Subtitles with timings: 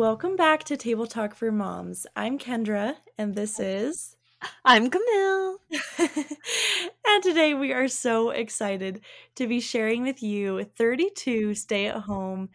[0.00, 2.06] Welcome back to Table Talk for Moms.
[2.16, 4.16] I'm Kendra, and this is.
[4.64, 5.58] I'm Camille.
[7.06, 9.02] and today we are so excited
[9.34, 12.48] to be sharing with you 32 stay at home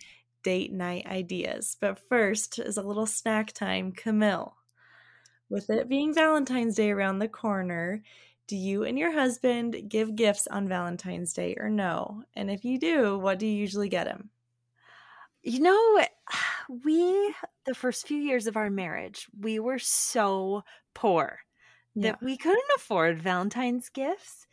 [0.46, 1.76] date night ideas.
[1.82, 4.56] But first, is a little snack time, Camille.
[5.50, 8.04] With it being Valentine's Day around the corner,
[8.48, 12.24] do you and your husband give gifts on Valentine's Day or no?
[12.36, 14.30] And if you do, what do you usually get him?
[15.42, 16.06] You know,
[16.86, 17.34] we,
[17.66, 21.40] the first few years of our marriage, we were so poor
[21.96, 22.26] that yeah.
[22.26, 24.46] we couldn't afford Valentine's gifts.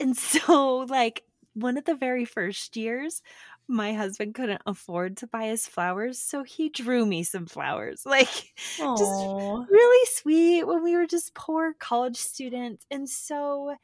[0.00, 3.22] And so, like, one of the very first years,
[3.68, 8.04] my husband couldn't afford to buy us flowers, so he drew me some flowers.
[8.16, 8.96] Like Aww.
[8.96, 12.86] just really sweet when we were just poor college students.
[12.90, 13.74] And so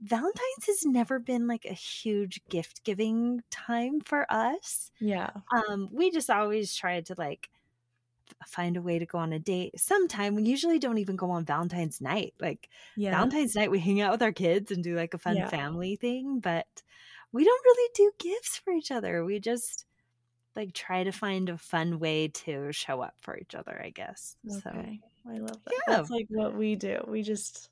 [0.00, 4.90] Valentine's has never been like a huge gift giving time for us.
[5.00, 5.30] Yeah.
[5.52, 7.50] Um, we just always tried to like
[8.46, 10.34] find a way to go on a date sometime.
[10.34, 12.34] We usually don't even go on Valentine's night.
[12.40, 13.10] Like yeah.
[13.10, 15.48] Valentine's night, we hang out with our kids and do like a fun yeah.
[15.48, 16.66] family thing, but
[17.32, 19.24] we don't really do gifts for each other.
[19.24, 19.86] We just
[20.54, 24.36] like try to find a fun way to show up for each other, I guess.
[24.50, 24.60] Okay.
[24.60, 25.72] So I love that.
[25.72, 25.96] Yeah.
[25.96, 27.02] That's like what we do.
[27.08, 27.70] We just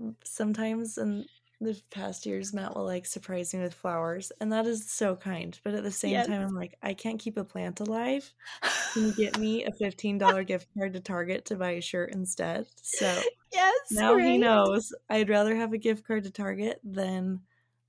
[0.00, 1.26] mm, sometimes in
[1.60, 5.58] the past years matt will like surprise me with flowers and that is so kind
[5.64, 6.26] but at the same yes.
[6.26, 8.30] time i'm like i can't keep a plant alive
[8.92, 12.66] can you get me a $15 gift card to target to buy a shirt instead
[12.82, 13.06] so
[13.52, 14.24] yes now right.
[14.24, 17.40] he knows i'd rather have a gift card to target than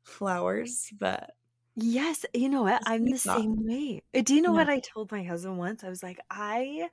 [0.08, 1.32] flowers but
[1.80, 2.82] Yes, you know what?
[2.88, 4.02] I'm the same way.
[4.12, 5.84] Uh, do you know what I told my husband once?
[5.84, 6.90] I was like, I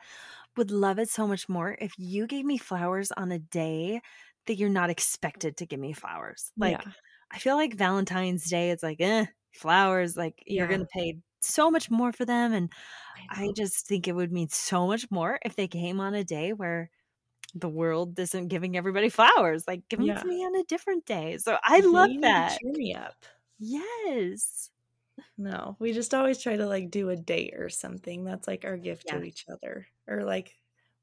[0.58, 4.02] would love it so much more if you gave me flowers on a day
[4.46, 6.52] that you're not expected to give me flowers.
[6.58, 6.92] Like yeah.
[7.30, 9.24] I feel like Valentine's Day, it's like, eh,
[9.54, 12.52] flowers, like you're gonna pay so much more for them.
[12.52, 12.70] And
[13.30, 16.24] I, I just think it would mean so much more if they came on a
[16.24, 16.90] day where
[17.54, 19.66] the world isn't giving everybody flowers.
[19.66, 21.38] Like give them to me on a different day.
[21.38, 22.58] So I love that.
[22.60, 23.14] Cheer me up.
[23.58, 24.70] Yes.
[25.38, 28.24] No, we just always try to like do a date or something.
[28.24, 29.18] That's like our gift yeah.
[29.18, 29.86] to each other.
[30.08, 30.54] Or like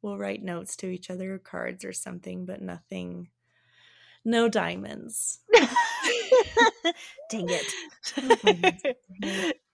[0.02, 3.30] we'll write notes to each other, cards or something, but nothing,
[4.26, 5.40] no diamonds.
[6.84, 6.94] Oh
[7.30, 9.68] Dang it.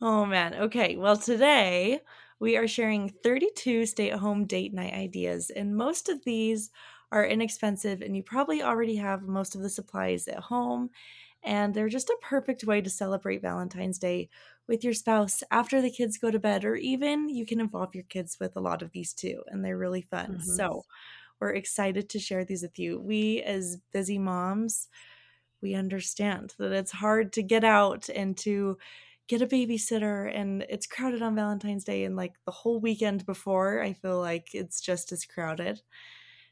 [0.00, 0.54] oh man.
[0.54, 0.96] Okay.
[0.96, 2.00] Well, today
[2.40, 6.70] we are sharing 32 stay at home date night ideas, and most of these
[7.12, 10.90] are inexpensive, and you probably already have most of the supplies at home.
[11.46, 14.30] And they're just a perfect way to celebrate Valentine's Day
[14.66, 18.04] with your spouse after the kids go to bed, or even you can involve your
[18.04, 20.38] kids with a lot of these too, and they're really fun.
[20.38, 20.50] Mm-hmm.
[20.56, 20.84] So
[21.40, 22.98] we're excited to share these with you.
[22.98, 24.88] We, as busy moms,
[25.60, 28.78] we understand that it's hard to get out and to
[29.26, 33.82] get a babysitter and it's crowded on Valentine's Day and like the whole weekend before
[33.82, 35.80] I feel like it's just as crowded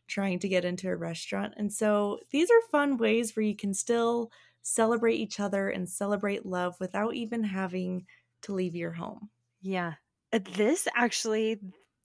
[0.08, 1.54] trying to get into a restaurant.
[1.56, 4.30] And so these are fun ways where you can still
[4.62, 8.06] celebrate each other and celebrate love without even having
[8.42, 9.30] to leave your home.
[9.60, 9.94] Yeah.
[10.32, 11.60] Uh, this actually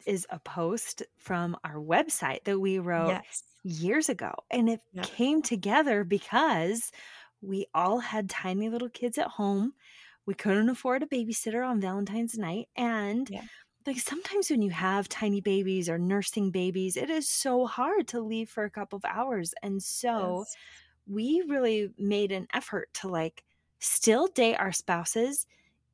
[0.05, 3.43] is a post from our website that we wrote yes.
[3.63, 4.33] years ago.
[4.49, 5.03] And it yeah.
[5.03, 6.91] came together because
[7.41, 9.73] we all had tiny little kids at home.
[10.27, 12.67] We couldn't afford a babysitter on Valentine's night.
[12.75, 13.41] And yeah.
[13.87, 18.21] like sometimes when you have tiny babies or nursing babies, it is so hard to
[18.21, 19.55] leave for a couple of hours.
[19.63, 20.55] And so yes
[21.07, 23.43] we really made an effort to like
[23.79, 25.45] still date our spouses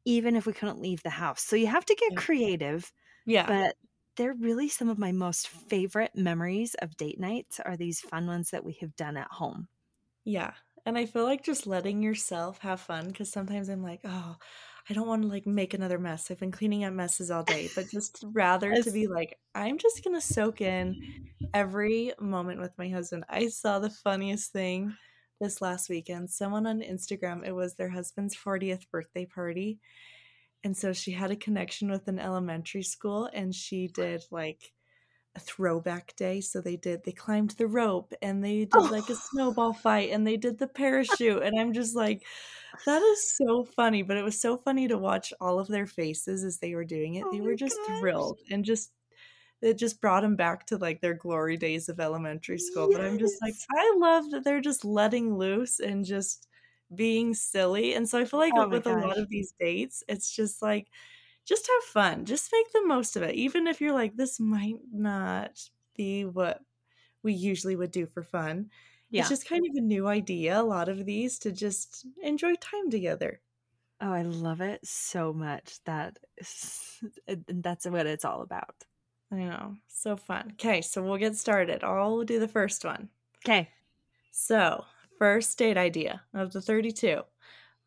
[0.06, 1.41] even if we couldn't leave the house.
[1.41, 2.91] So you have to get creative.
[3.25, 3.47] Yeah.
[3.47, 3.75] But
[4.18, 8.51] they're really some of my most favorite memories of date nights are these fun ones
[8.51, 9.69] that we have done at home.
[10.25, 10.51] Yeah.
[10.85, 14.35] And I feel like just letting yourself have fun because sometimes I'm like, oh,
[14.89, 16.30] I don't want to like make another mess.
[16.30, 20.03] I've been cleaning up messes all day, but just rather to be like, I'm just
[20.03, 20.95] going to soak in
[21.53, 23.24] every moment with my husband.
[23.30, 24.94] I saw the funniest thing
[25.39, 26.30] this last weekend.
[26.30, 29.79] Someone on Instagram, it was their husband's 40th birthday party.
[30.65, 34.74] And so she had a connection with an elementary school and she did like
[35.35, 36.41] a throwback day.
[36.41, 38.89] So they did, they climbed the rope and they did oh.
[38.91, 41.44] like a snowball fight and they did the parachute.
[41.44, 42.24] And I'm just like,
[42.85, 44.03] that is so funny.
[44.03, 47.15] But it was so funny to watch all of their faces as they were doing
[47.15, 47.25] it.
[47.25, 48.00] Oh they were just gosh.
[48.00, 48.91] thrilled and just,
[49.62, 52.89] it just brought them back to like their glory days of elementary school.
[52.89, 52.97] Yes.
[52.97, 56.47] But I'm just like, I love that they're just letting loose and just
[56.94, 57.94] being silly.
[57.94, 59.01] And so I feel like oh with gosh.
[59.01, 60.89] a lot of these dates, it's just like,
[61.45, 62.25] just have fun.
[62.25, 63.36] Just make the most of it.
[63.36, 66.62] Even if you're like, this might not be what
[67.22, 68.69] we usually would do for fun.
[69.10, 69.22] Yeah.
[69.22, 72.90] It's just kind of a new idea, a lot of these, to just enjoy time
[72.90, 73.42] together.
[74.01, 75.84] Oh, I love it so much.
[75.86, 76.18] That
[77.48, 78.84] that's what it's all about.
[79.31, 79.78] I know.
[79.88, 80.51] So fun.
[80.54, 81.84] Okay, so we'll get started.
[81.84, 83.10] I'll do the first one.
[83.46, 83.69] Okay.
[84.31, 84.84] So,
[85.18, 87.22] first date idea of the 32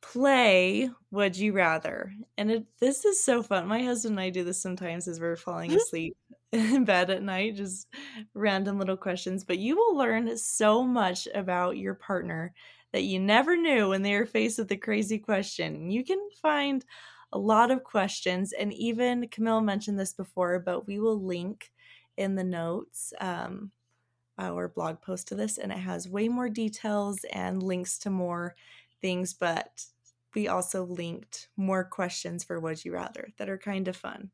[0.01, 2.13] play Would You Rather.
[2.37, 3.67] And it, this is so fun.
[3.67, 6.17] My husband and I do this sometimes as we're falling asleep
[6.53, 7.89] in bed at night, just
[8.35, 9.45] random little questions.
[9.45, 12.53] But you will learn so much about your partner
[12.93, 15.91] that you never knew when they were faced with a crazy question.
[15.91, 16.85] You can find
[17.33, 21.71] a lot of questions, and even Camille mentioned this before, but we will link
[22.17, 23.71] in the notes um,
[24.39, 28.55] our blog post to this, and it has way more details and links to more
[29.01, 29.85] things, but
[30.35, 34.31] we also linked more questions for Would You Rather that are kind of fun.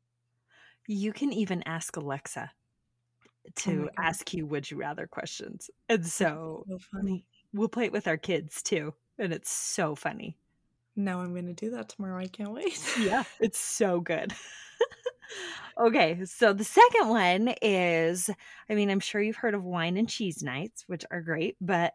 [0.85, 2.51] You can even ask Alexa
[3.55, 5.69] to oh ask you Would You Rather questions.
[5.89, 7.25] And so, so funny.
[7.53, 8.93] We'll play it with our kids too.
[9.17, 10.37] And it's so funny.
[10.95, 12.21] Now I'm going to do that tomorrow.
[12.21, 12.79] I can't wait.
[12.99, 14.33] yeah, it's so good.
[15.79, 18.29] okay, so the second one is
[18.69, 21.93] I mean, I'm sure you've heard of wine and cheese nights, which are great, but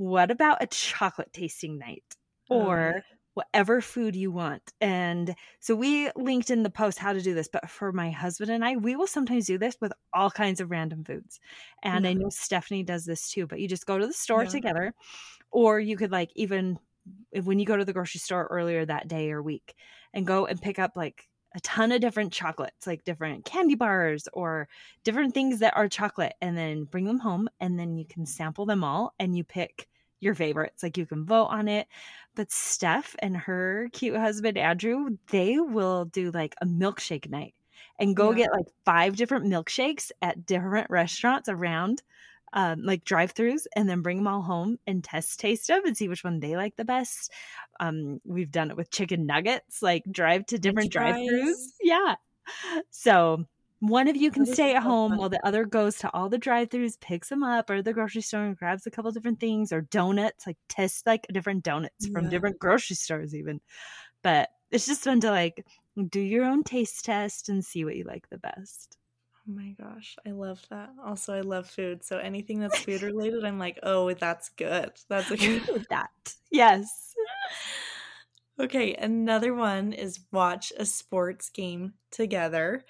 [0.00, 2.16] what about a chocolate tasting night
[2.48, 2.62] oh.
[2.62, 3.04] or
[3.34, 4.72] whatever food you want?
[4.80, 8.50] And so we linked in the post how to do this, but for my husband
[8.50, 11.38] and I, we will sometimes do this with all kinds of random foods.
[11.82, 12.12] And yeah.
[12.12, 14.48] I know Stephanie does this too, but you just go to the store yeah.
[14.48, 14.94] together,
[15.50, 16.78] or you could like even
[17.42, 19.74] when you go to the grocery store earlier that day or week
[20.14, 24.28] and go and pick up like a ton of different chocolates, like different candy bars
[24.32, 24.66] or
[25.04, 27.50] different things that are chocolate, and then bring them home.
[27.60, 29.88] And then you can sample them all and you pick
[30.20, 30.82] your favorites.
[30.82, 31.88] Like you can vote on it.
[32.36, 37.54] But Steph and her cute husband, Andrew, they will do like a milkshake night
[37.98, 38.44] and go yeah.
[38.44, 42.02] get like five different milkshakes at different restaurants around
[42.52, 46.08] um, like drive-throughs and then bring them all home and test taste them and see
[46.08, 47.32] which one they like the best.
[47.78, 51.54] Um, we've done it with chicken nuggets, like drive to different drive-throughs.
[51.80, 52.16] Yeah.
[52.90, 53.44] So
[53.80, 57.00] one of you can stay at home while the other goes to all the drive-throughs,
[57.00, 60.46] picks them up, or the grocery store and grabs a couple different things, or donuts,
[60.46, 62.12] like test like different donuts yeah.
[62.12, 63.60] from different grocery stores, even.
[64.22, 65.66] But it's just fun to like
[66.10, 68.98] do your own taste test and see what you like the best.
[69.48, 70.90] Oh my gosh, I love that.
[71.02, 74.92] Also, I love food, so anything that's food related, I'm like, oh, that's good.
[75.08, 76.34] That's a good that.
[76.50, 77.14] Yes.
[78.58, 82.84] okay, another one is watch a sports game together.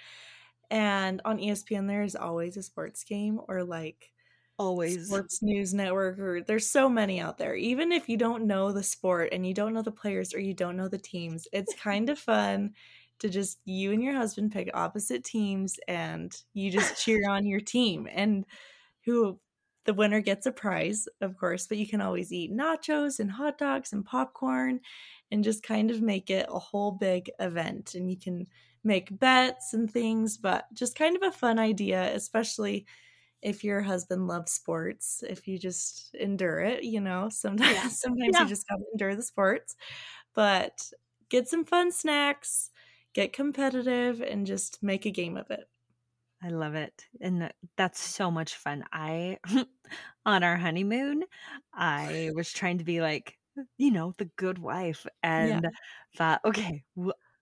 [0.70, 4.12] And on ESPN, there is always a sports game or like
[4.58, 5.06] always.
[5.06, 7.54] sports news network or there's so many out there.
[7.54, 10.54] Even if you don't know the sport and you don't know the players or you
[10.54, 12.72] don't know the teams it's kind of fun
[13.18, 17.60] to just you and your husband pick opposite teams and you just cheer on your
[17.60, 18.08] team.
[18.10, 18.44] And
[19.04, 19.40] who
[19.86, 23.56] the winner gets a prize of course but you can always eat nachos and hot
[23.56, 24.78] dogs and popcorn
[25.30, 27.94] and just kind of make it a whole big event.
[27.94, 28.46] And you can
[28.84, 32.86] make bets and things, but just kind of a fun idea, especially
[33.42, 37.88] if your husband loves sports, if you just endure it, you know, sometimes yeah.
[37.88, 38.42] sometimes yeah.
[38.42, 39.76] you just gotta endure the sports.
[40.34, 40.92] But
[41.28, 42.70] get some fun snacks,
[43.14, 45.68] get competitive, and just make a game of it.
[46.42, 47.04] I love it.
[47.20, 48.84] And that's so much fun.
[48.92, 49.38] I,
[50.26, 51.24] on our honeymoon,
[51.74, 53.36] I was trying to be like,
[53.76, 55.70] you know, the good wife and yeah.
[56.16, 56.82] thought, okay,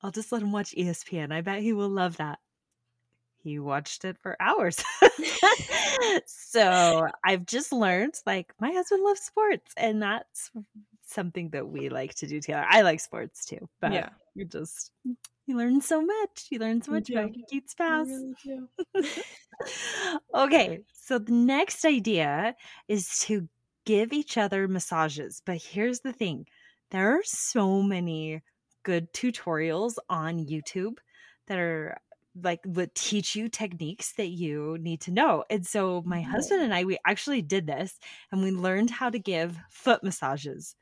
[0.03, 1.33] I'll just let him watch ESPN.
[1.33, 2.39] I bet he will love that.
[3.43, 4.83] He watched it for hours.
[6.27, 10.51] so I've just learned like my husband loves sports, and that's
[11.05, 12.67] something that we like to do together.
[12.69, 14.11] I like sports too, but yeah.
[14.35, 14.93] you just
[15.47, 16.49] you learn so much.
[16.51, 18.09] You learn so much about your cute spouse.
[18.45, 19.05] Really
[20.35, 22.55] okay, so the next idea
[22.87, 23.49] is to
[23.87, 25.41] give each other massages.
[25.45, 26.47] But here's the thing
[26.91, 28.43] there are so many
[28.89, 30.95] good tutorials on YouTube
[31.47, 31.99] that are
[32.43, 35.45] like would teach you techniques that you need to know.
[35.51, 37.99] And so my husband and I we actually did this
[38.33, 40.75] and we learned how to give foot massages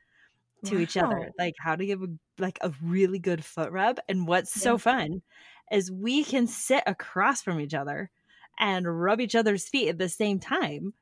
[0.63, 0.81] to wow.
[0.81, 2.07] each other, like how to give a,
[2.39, 3.99] like a really good foot rub.
[4.07, 4.63] And what's yeah.
[4.63, 5.21] so fun
[5.69, 8.09] is we can sit across from each other
[8.57, 10.93] and rub each other's feet at the same time.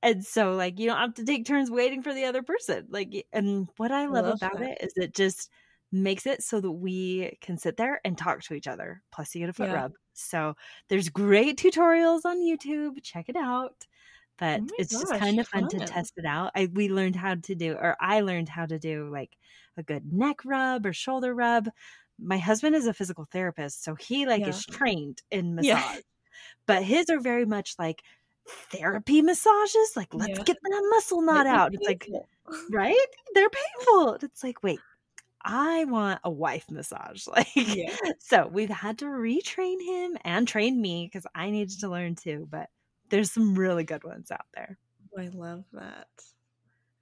[0.00, 2.86] And so, like, you don't have to take turns waiting for the other person.
[2.88, 4.70] Like, and what I love, I love about that.
[4.70, 5.50] it is it just
[5.92, 9.02] makes it so that we can sit there and talk to each other.
[9.12, 9.74] Plus, you get a foot yeah.
[9.74, 9.92] rub.
[10.14, 10.54] So,
[10.88, 13.02] there's great tutorials on YouTube.
[13.02, 13.86] Check it out.
[14.38, 16.52] But oh it's gosh, just kind of fun, fun, to test it out.
[16.54, 19.30] I, we learned how to do, or I learned how to do like
[19.76, 21.68] a good neck rub or shoulder rub.
[22.18, 24.48] My husband is a physical therapist, so he like yeah.
[24.48, 25.68] is trained in massage.
[25.68, 25.96] Yeah.
[26.66, 28.02] But his are very much like
[28.70, 29.92] therapy massages.
[29.96, 31.74] Like, let's get that muscle knot out.
[31.74, 32.08] It's like,
[32.70, 32.94] right?
[33.34, 34.18] They're painful.
[34.22, 34.80] It's like, wait,
[35.46, 37.26] I want a wife massage.
[37.36, 37.94] Like, yeah.
[38.18, 42.48] so we've had to retrain him and train me because I needed to learn too.
[42.50, 42.68] But
[43.10, 44.76] there's some really good ones out there.
[45.16, 46.08] I love that.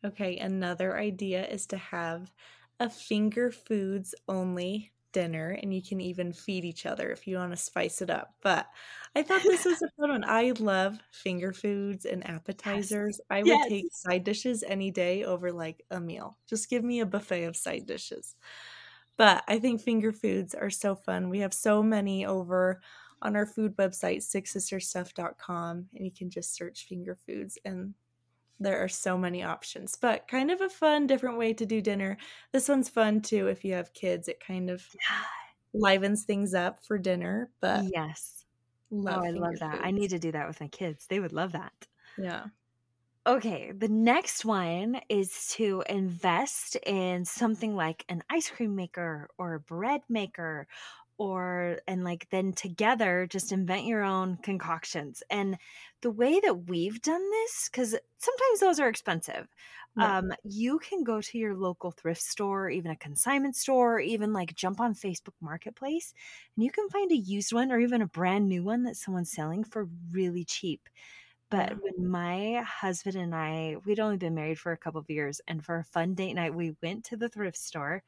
[0.05, 2.31] Okay, another idea is to have
[2.79, 7.53] a finger foods only dinner and you can even feed each other if you want
[7.53, 8.35] to spice it up.
[8.43, 8.67] But
[9.17, 10.25] I thought this was a fun one.
[10.25, 13.19] I love finger foods and appetizers.
[13.31, 13.69] I would yes.
[13.69, 16.37] take side dishes any day over like a meal.
[16.47, 18.37] Just give me a buffet of side dishes.
[19.17, 21.31] But I think finger foods are so fun.
[21.31, 22.83] We have so many over
[23.23, 27.95] on our food website, sixsistersstuff.com, and you can just search finger foods and
[28.61, 32.17] there are so many options, but kind of a fun, different way to do dinner.
[32.53, 34.29] This one's fun too if you have kids.
[34.29, 34.87] It kind of
[35.73, 37.51] livens things up for dinner.
[37.61, 38.45] But yes,
[38.93, 39.73] oh, love oh, I love that.
[39.73, 39.83] Foods.
[39.85, 41.07] I need to do that with my kids.
[41.07, 41.73] They would love that.
[42.19, 42.45] Yeah.
[43.27, 49.55] Okay, the next one is to invest in something like an ice cream maker or
[49.55, 50.67] a bread maker
[51.19, 55.23] or and like then together just invent your own concoctions.
[55.31, 55.57] And
[56.03, 59.49] the way that we've done this because sometimes those are expensive
[59.97, 60.19] yeah.
[60.19, 64.55] um, you can go to your local thrift store even a consignment store even like
[64.55, 66.13] jump on facebook marketplace
[66.57, 69.31] and you can find a used one or even a brand new one that someone's
[69.33, 70.89] selling for really cheap.
[71.51, 75.41] But when my husband and I, we'd only been married for a couple of years,
[75.47, 78.03] and for a fun date night, we went to the thrift store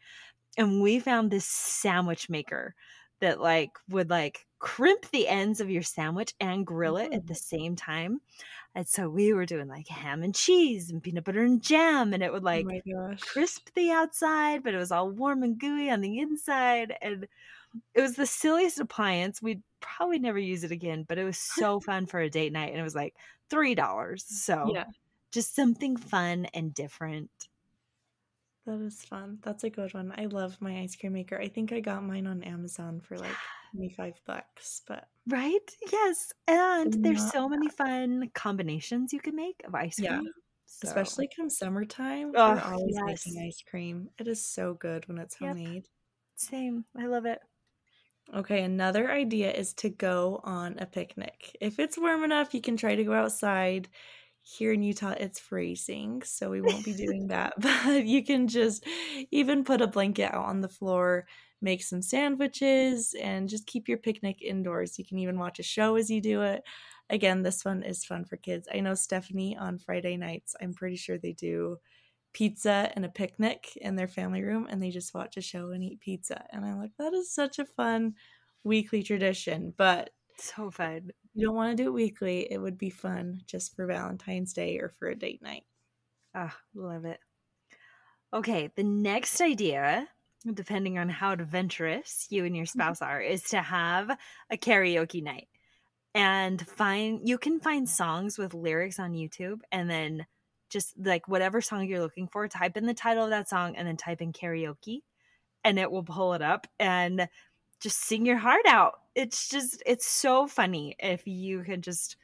[0.57, 2.75] and we found this sandwich maker
[3.21, 7.35] that like would like crimp the ends of your sandwich and grill it at the
[7.35, 7.57] mm-hmm.
[7.57, 8.21] same time.
[8.75, 12.23] And so we were doing like ham and cheese and peanut butter and jam, and
[12.23, 15.91] it would oh like oh crisp the outside, but it was all warm and gooey
[15.91, 16.95] on the inside.
[17.01, 17.27] And
[17.95, 19.41] it was the silliest appliance.
[19.41, 22.71] We'd probably never use it again, but it was so fun for a date night.
[22.71, 23.15] And it was like
[23.51, 24.21] $3.
[24.21, 24.85] So yeah.
[25.31, 27.31] just something fun and different.
[28.67, 29.39] That is fun.
[29.43, 30.13] That's a good one.
[30.17, 31.39] I love my ice cream maker.
[31.41, 33.37] I think I got mine on Amazon for like
[33.73, 35.77] 25 bucks, but right?
[35.93, 36.33] Yes.
[36.49, 40.11] And there's so many fun combinations you can make of ice cream.
[40.11, 40.21] Yeah.
[40.67, 40.89] So.
[40.89, 42.33] Especially come summertime.
[42.35, 43.27] Oh, we're always yes.
[43.27, 44.09] making ice cream.
[44.19, 45.75] It is so good when it's homemade.
[45.75, 45.85] Yep.
[46.35, 46.85] Same.
[46.99, 47.39] I love it.
[48.35, 51.57] Okay, another idea is to go on a picnic.
[51.61, 53.89] If it's warm enough, you can try to go outside
[54.49, 57.55] here in Utah it's freezing, so we won't be doing that.
[57.59, 58.87] But you can just
[59.33, 61.27] even put a blanket out on the floor,
[61.61, 65.01] make some sandwiches, and just keep your picnic indoors.
[65.01, 66.63] You can even watch a show as you do it.
[67.11, 68.69] Again, this one is fun for kids.
[68.73, 71.79] I know Stephanie on Friday nights, I'm pretty sure they do
[72.33, 75.83] pizza and a picnic in their family room and they just watch a show and
[75.83, 76.45] eat pizza.
[76.51, 78.15] And I'm like, that is such a fun
[78.63, 79.75] weekly tradition.
[79.77, 81.11] But so fun.
[81.37, 82.51] You don't want to do it weekly.
[82.51, 85.65] It would be fun just for Valentine's Day or for a date night.
[86.35, 87.21] Ah, love it.
[88.33, 90.09] Okay, the next idea,
[90.51, 92.81] depending on how adventurous you and your mm-hmm.
[92.81, 94.17] spouse are, is to have
[94.51, 95.49] a karaoke night.
[96.15, 100.25] And find you can find songs with lyrics on YouTube and then
[100.71, 103.87] just like whatever song you're looking for, type in the title of that song and
[103.87, 105.03] then type in karaoke
[105.65, 107.29] and it will pull it up and
[107.79, 112.17] just sing your heart out it's just it's so funny if you can just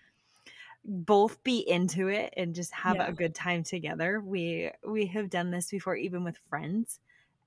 [0.84, 3.08] both be into it and just have yeah.
[3.08, 4.20] a good time together.
[4.20, 7.00] We we have done this before even with friends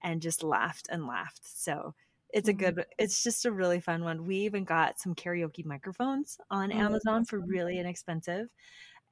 [0.03, 1.41] and just laughed and laughed.
[1.43, 1.93] So
[2.31, 2.65] it's mm-hmm.
[2.65, 4.25] a good it's just a really fun one.
[4.25, 8.49] We even got some karaoke microphones on oh, Amazon for really inexpensive.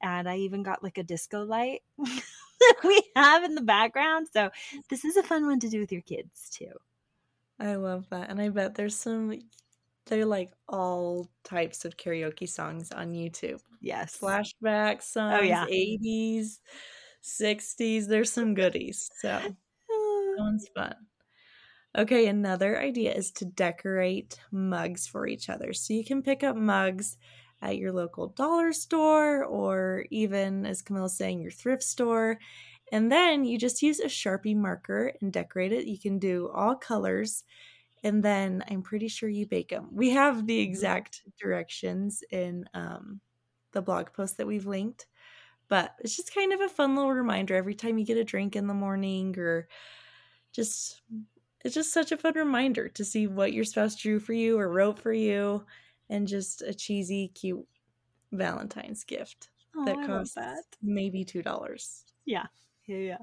[0.02, 4.26] And I even got like a disco light that we have in the background.
[4.32, 4.50] So
[4.90, 6.72] this is a fun one to do with your kids too.
[7.60, 8.30] I love that.
[8.30, 9.38] And I bet there's some
[10.06, 13.60] they're like all types of karaoke songs on YouTube.
[13.80, 14.18] Yes.
[14.20, 15.66] Flashback songs, oh, yeah.
[15.66, 16.58] 80s,
[17.22, 18.06] 60s.
[18.06, 19.10] There's some goodies.
[19.20, 19.54] So that
[19.90, 20.34] ah.
[20.38, 20.94] one's fun.
[21.96, 25.72] Okay, another idea is to decorate mugs for each other.
[25.72, 27.16] So you can pick up mugs
[27.62, 32.38] at your local dollar store or even, as Camilla's saying, your thrift store.
[32.92, 35.86] And then you just use a Sharpie marker and decorate it.
[35.86, 37.44] You can do all colors
[38.04, 39.90] and then I'm pretty sure you bake them.
[39.92, 40.84] We have the Mm-hmm.
[40.84, 43.22] exact directions in um,
[43.72, 45.08] the blog post that we've linked,
[45.68, 48.56] but it's just kind of a fun little reminder every time you get a drink
[48.56, 49.68] in the morning or
[50.52, 51.02] just
[51.64, 54.70] it's just such a fun reminder to see what your spouse drew for you or
[54.70, 55.64] wrote for you
[56.10, 57.66] and just a cheesy cute
[58.32, 60.64] valentine's gift Oh, that I costs that.
[60.82, 62.46] maybe two dollars Yeah.
[62.86, 62.98] Yeah.
[62.98, 63.18] Yeah.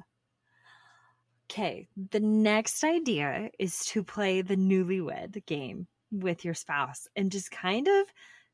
[1.52, 1.90] Okay.
[2.12, 7.90] The next idea is to play the newlywed game with your spouse and just kind
[7.90, 8.08] of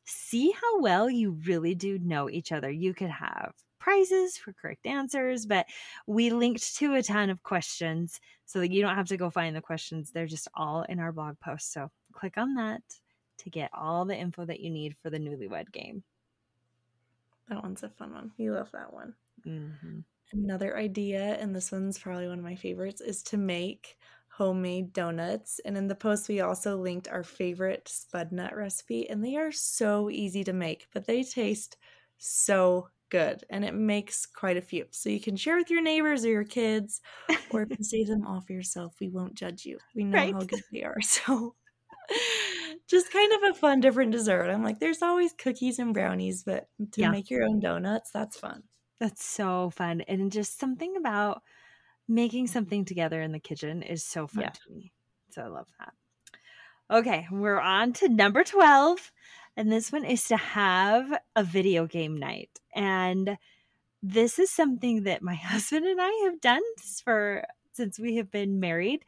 [0.05, 2.71] see how well you really do know each other.
[2.71, 5.67] You could have prizes for correct answers, but
[6.07, 9.55] we linked to a ton of questions so that you don't have to go find
[9.55, 10.09] the questions.
[10.09, 11.71] They're just all in our blog post.
[11.71, 12.81] So click on that
[13.39, 16.03] to get all the info that you need for the newlywed game.
[17.47, 19.13] that one's a fun one You love that one
[19.45, 19.99] Mm-hmm.
[20.31, 23.97] Another idea, and this one's probably one of my favorites, is to make
[24.29, 25.59] homemade donuts.
[25.59, 30.09] And in the post, we also linked our favorite spudnut recipe, and they are so
[30.09, 31.77] easy to make, but they taste
[32.17, 33.45] so good.
[33.49, 34.87] And it makes quite a few.
[34.91, 36.99] So you can share with your neighbors or your kids,
[37.49, 39.79] or if you save them all for yourself, we won't judge you.
[39.95, 40.33] We know Right.
[40.33, 40.97] how good they are.
[41.01, 41.55] So
[42.87, 44.49] just kind of a fun, different dessert.
[44.49, 47.07] I'm like, there's always cookies and brownies, but to Yeah.
[47.07, 48.66] make your own donuts, that's fun.
[48.99, 50.01] That's so fun.
[50.01, 51.41] And just something about
[52.07, 54.49] making something together in the kitchen is so fun Yeah.
[54.49, 54.91] to me.
[55.29, 55.93] So I love that.
[56.89, 59.11] Okay, we're on to number 12.
[59.57, 62.49] And this one is to have a video game night.
[62.75, 63.37] And
[64.01, 66.61] this is something that my husband and I have done
[67.03, 69.03] for since we have been married.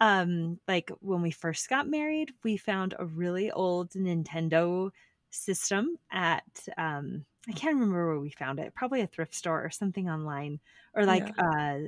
[0.00, 4.90] Um, like when we first got married, we found a really old Nintendo
[5.30, 6.44] system at
[6.78, 8.74] um I can't remember where we found it.
[8.74, 10.60] Probably a thrift store or something online,
[10.94, 11.78] or like uh,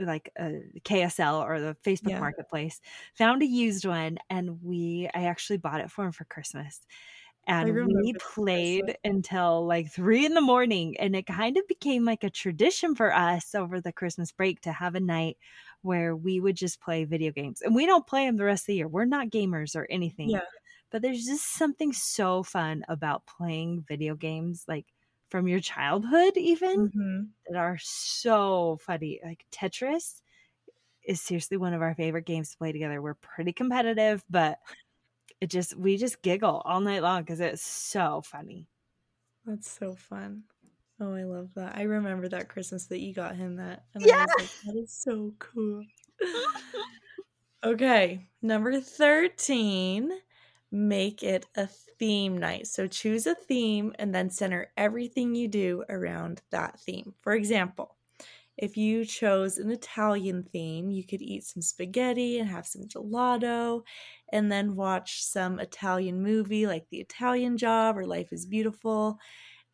[0.00, 2.18] like a KSL or the Facebook Yeah.
[2.18, 2.80] Marketplace.
[3.16, 6.80] Found a used one, and we I actually bought it for him for Christmas.
[7.46, 8.96] And we played Christmas.
[9.04, 13.12] until like three in the morning, and it kind of became like a tradition for
[13.14, 15.38] us over the Christmas break to have a night
[15.82, 17.62] where we would just play video games.
[17.62, 18.88] And we don't play them the rest of the year.
[18.88, 20.44] We're not gamers or anything Yeah.
[20.90, 24.92] But there's just something so fun about playing video games like
[25.28, 27.34] from your childhood even Mhm.
[27.48, 30.22] that are so funny like tetris
[31.04, 34.60] is seriously one of our favorite games to play together we're pretty competitive but
[35.40, 38.68] it just we just giggle all night long because it's so funny
[39.44, 40.44] That's so fun.
[41.00, 41.76] Oh, I love that.
[41.76, 43.86] I remember that Christmas that you got him that.
[43.94, 44.12] And Yeah.
[44.12, 45.86] I was like, that is so cool.
[47.64, 50.12] okay, number 13,
[50.70, 52.66] make it a theme night.
[52.66, 57.14] So choose a theme and then center everything you do around that theme.
[57.20, 57.96] For example,
[58.56, 63.82] if you chose an Italian theme, you could eat some spaghetti and have some gelato
[64.32, 69.18] and then watch some Italian movie like The Italian Job or Life is Beautiful.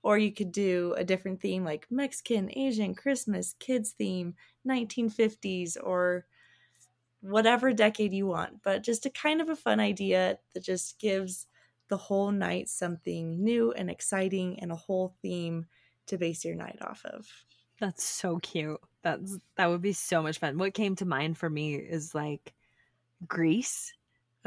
[0.02, 6.26] Or you could do a different theme like Mexican, Asian, Christmas, kids theme, 1950s, or
[7.28, 8.62] whatever decade you want.
[8.62, 11.46] But just a kind of a fun idea that just gives
[11.88, 15.66] the whole night something new and exciting and a whole theme
[16.06, 17.26] to base your night off of.
[17.80, 21.50] that's so cute that's that would be so much fun what came to mind for
[21.50, 22.54] me is like
[23.26, 23.92] grease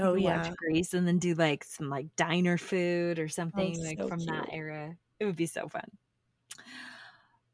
[0.01, 0.53] Oh, watch yeah.
[0.55, 4.19] Grease and then do like some like diner food or oh, something like so from
[4.25, 4.95] that era.
[5.19, 5.89] It would be so fun.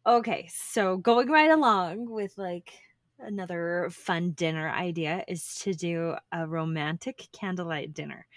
[0.05, 2.71] Okay, so going right along with like
[3.19, 8.27] another fun dinner idea is to do a romantic candlelight dinner.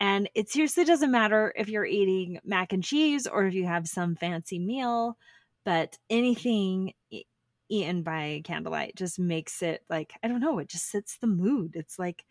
[0.00, 3.88] And it seriously doesn't matter if you're eating mac and cheese or if you have
[3.88, 5.18] some fancy meal,
[5.64, 7.24] but anything e-
[7.68, 11.76] eaten by candlelight just makes it like, I don't know, it just sets the mood.
[11.76, 12.24] It's like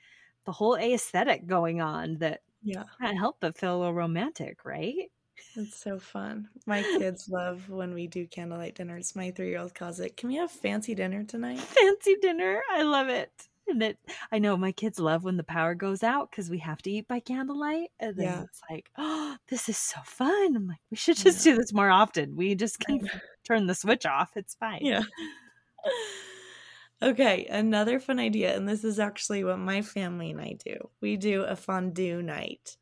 [0.45, 2.83] the whole aesthetic going on that Yeah.
[3.01, 5.11] can't help but feel a little romantic, right?
[5.55, 6.49] It's so fun.
[6.65, 9.15] My kids love when we do candlelight dinners.
[9.15, 11.59] My three year old calls it, Can we have fancy dinner tonight?
[11.59, 12.61] Fancy dinner.
[12.71, 13.31] I love it.
[13.69, 13.97] And it,
[14.31, 17.07] I know my kids love when the power goes out because we have to eat
[17.07, 17.89] by candlelight.
[17.99, 18.43] And then Yeah.
[18.43, 20.55] it's like, oh, this is so fun.
[20.55, 22.35] I'm like, we should just do this more often.
[22.35, 23.09] We just can
[23.43, 24.31] turn the switch off.
[24.37, 24.79] It's fine.
[24.85, 25.01] Yeah.
[27.01, 30.89] okay, another fun idea, and this is actually what my family and I do.
[31.01, 32.77] We do a fondue night.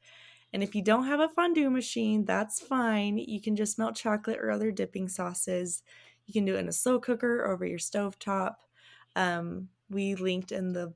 [0.53, 3.17] And if you don't have a fondue machine, that's fine.
[3.17, 5.83] You can just melt chocolate or other dipping sauces.
[6.25, 8.55] You can do it in a slow cooker or over your stovetop.
[9.15, 10.93] Um, we linked in the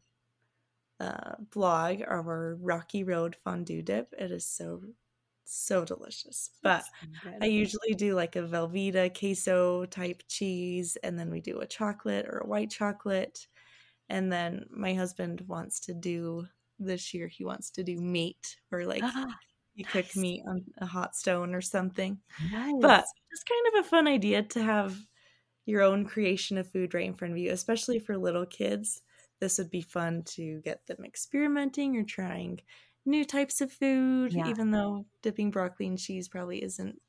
[0.99, 4.13] uh, blog our Rocky Road fondue dip.
[4.17, 4.81] It is so,
[5.45, 6.51] so delicious.
[6.61, 6.83] But
[7.41, 12.27] I usually do like a Velveeta queso type cheese, and then we do a chocolate
[12.27, 13.47] or a white chocolate.
[14.09, 16.47] And then my husband wants to do
[16.79, 19.03] this year he wants to do meat or like
[19.75, 19.91] you nice.
[19.91, 22.19] cook meat on a hot stone or something.
[22.51, 22.75] Nice.
[22.81, 24.97] But it's kind of a fun idea to have
[25.65, 29.01] your own creation of food right in front of you, especially for little kids.
[29.39, 32.59] This would be fun to get them experimenting or trying
[33.05, 34.47] new types of food, yeah.
[34.49, 36.99] even though dipping broccoli and cheese probably isn't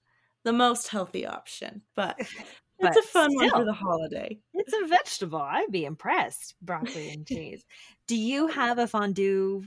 [0.45, 1.83] the most healthy option.
[1.97, 2.21] But
[2.89, 4.39] it's a fun still, one for the holiday.
[4.55, 5.41] It's a vegetable.
[5.41, 6.55] I'd be impressed.
[6.63, 7.65] Broccoli and cheese.
[8.07, 9.65] Do you have a fondue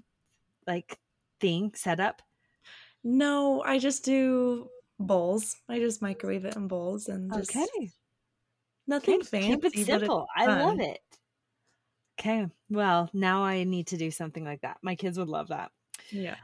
[0.67, 0.97] like
[1.39, 2.21] thing set up?
[3.03, 5.55] No, I just do bowls.
[5.69, 7.91] I just microwave it in bowls and just okay.
[8.87, 9.49] Nothing okay, fancy.
[9.49, 10.27] Keep it simple.
[10.35, 10.99] I love it.
[12.19, 12.47] Okay.
[12.69, 14.77] Well, now I need to do something like that.
[14.81, 15.71] My kids would love that.
[16.11, 16.35] Yeah.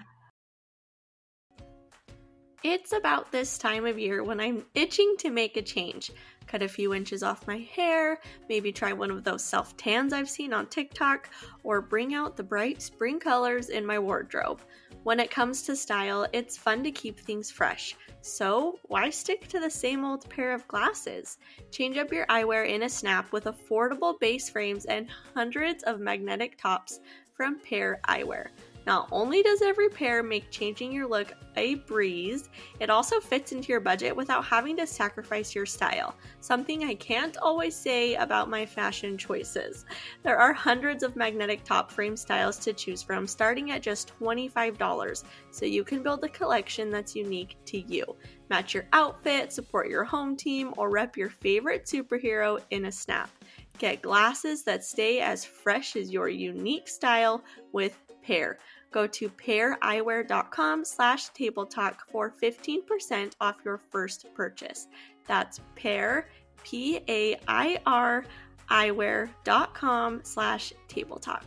[2.63, 6.12] It's about this time of year when I'm itching to make a change.
[6.49, 10.29] Cut a few inches off my hair, maybe try one of those self tans I've
[10.29, 11.29] seen on TikTok,
[11.63, 14.59] or bring out the bright spring colors in my wardrobe.
[15.03, 17.95] When it comes to style, it's fun to keep things fresh.
[18.21, 21.38] So, why stick to the same old pair of glasses?
[21.69, 26.57] Change up your eyewear in a snap with affordable base frames and hundreds of magnetic
[26.57, 26.99] tops
[27.31, 28.47] from Pair Eyewear.
[28.85, 33.69] Not only does every pair make changing your look a breeze, it also fits into
[33.69, 36.15] your budget without having to sacrifice your style.
[36.39, 39.85] Something I can't always say about my fashion choices.
[40.23, 45.23] There are hundreds of magnetic top frame styles to choose from, starting at just $25,
[45.51, 48.15] so you can build a collection that's unique to you.
[48.49, 53.29] Match your outfit, support your home team, or rep your favorite superhero in a snap.
[53.77, 57.97] Get glasses that stay as fresh as your unique style with
[58.29, 58.59] Pair.
[58.91, 64.87] Go to paireyewear.com slash table talk for 15% off your first purchase.
[65.25, 66.29] That's pair,
[66.63, 68.25] P-A-I-R,
[68.69, 71.43] eyewear.com slash tabletalk.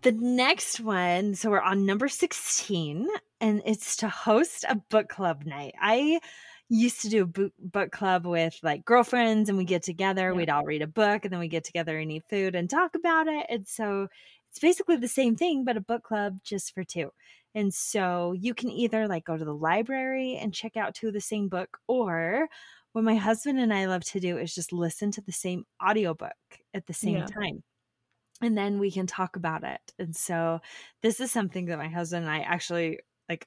[0.00, 3.08] The next one, so we're on number 16,
[3.42, 5.74] and it's to host a book club night.
[5.78, 6.20] I
[6.68, 10.36] used to do a book club with like girlfriends and we get together, yeah.
[10.36, 12.94] we'd all read a book and then we get together and eat food and talk
[12.96, 13.46] about it.
[13.48, 14.08] And so
[14.56, 17.12] it's basically the same thing, but a book club just for two.
[17.54, 21.12] And so you can either like go to the library and check out two of
[21.12, 22.48] the same book, or
[22.92, 26.30] what my husband and I love to do is just listen to the same audiobook
[26.72, 27.26] at the same yeah.
[27.26, 27.62] time.
[28.40, 29.80] And then we can talk about it.
[29.98, 30.60] And so
[31.02, 33.46] this is something that my husband and I actually like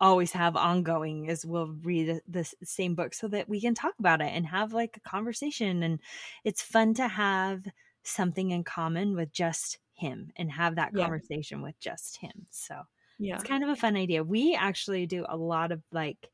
[0.00, 4.20] always have ongoing is we'll read the same book so that we can talk about
[4.20, 5.98] it and have like a conversation and
[6.44, 7.62] it's fun to have
[8.02, 11.02] something in common with just him and have that yeah.
[11.02, 12.46] conversation with just him.
[12.50, 12.82] So
[13.18, 13.34] yeah.
[13.34, 14.24] it's kind of a fun idea.
[14.24, 16.30] We actually do a lot of like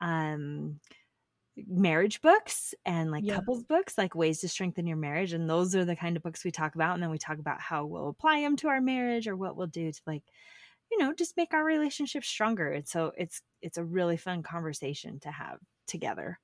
[0.00, 0.80] um
[1.66, 3.34] marriage books and like yeah.
[3.34, 6.44] couples books like ways to strengthen your marriage and those are the kind of books
[6.44, 9.28] we talk about and then we talk about how we'll apply them to our marriage
[9.28, 10.22] or what we'll do to like
[10.90, 15.20] you know just make our relationship stronger and so it's it's a really fun conversation
[15.20, 16.40] to have together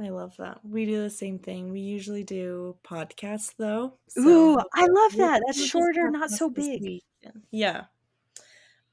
[0.00, 0.60] I love that.
[0.64, 1.70] We do the same thing.
[1.70, 3.94] We usually do podcasts though.
[4.08, 5.42] So Ooh, I love that.
[5.46, 7.00] That's shorter, not so big.
[7.50, 7.84] Yeah.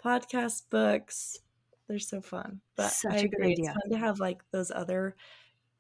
[0.04, 1.38] Podcast books.
[1.88, 2.62] They're so fun.
[2.76, 3.54] But Such I agree.
[3.54, 5.15] It's fun to have like those other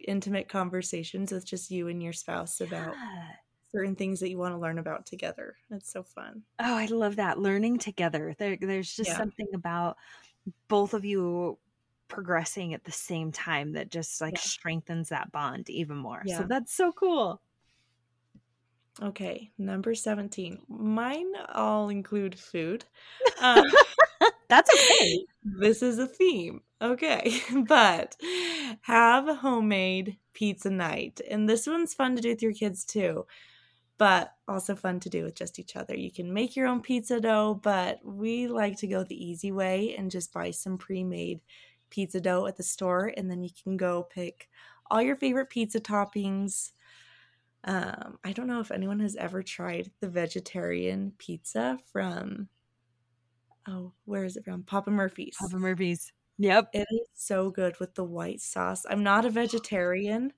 [0.07, 3.23] intimate conversations with just you and your spouse about yeah.
[3.71, 5.55] certain things that you want to learn about together.
[5.71, 6.43] It's so fun.
[6.59, 7.39] Oh, I love that.
[7.39, 8.35] Learning together.
[8.37, 9.17] There, there's just yeah.
[9.17, 9.97] something about
[10.67, 11.57] both of you
[12.07, 14.41] progressing at the same time that just like yeah.
[14.41, 16.21] strengthens that bond even more.
[16.25, 16.39] Yeah.
[16.39, 17.41] So that's so cool.
[19.01, 20.59] Okay, number 17.
[20.69, 22.85] Mine all include food.
[23.41, 23.65] Um,
[24.49, 25.25] that's okay.
[25.43, 26.61] This is a theme.
[26.81, 28.15] Okay, but
[28.81, 31.21] have homemade pizza night.
[31.29, 33.25] And this one's fun to do with your kids too,
[33.97, 35.95] but also fun to do with just each other.
[35.95, 39.95] You can make your own pizza dough, but we like to go the easy way
[39.97, 41.41] and just buy some pre made
[41.95, 44.49] pizza dough at the store, and then you can go pick
[44.91, 46.71] all your favorite pizza toppings.
[47.63, 52.49] Um, I don't know if anyone has ever tried the vegetarian pizza from
[53.67, 54.63] oh, where is it from?
[54.63, 55.35] Papa Murphy's.
[55.39, 56.11] Papa Murphy's.
[56.37, 56.69] Yep.
[56.73, 58.85] It is so good with the white sauce.
[58.87, 60.33] I'm not a vegetarian,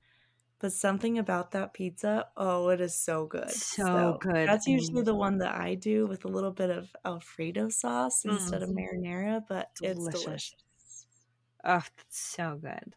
[0.60, 3.50] but something about that pizza, oh, it is so good.
[3.52, 4.48] So, so good.
[4.48, 8.32] That's usually the one that I do with a little bit of Alfredo sauce mm.
[8.32, 10.08] instead of marinara, but delicious.
[10.08, 10.56] it's delicious.
[11.63, 12.96] Oh, so good.